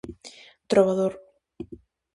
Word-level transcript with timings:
Trobador. 0.71 1.13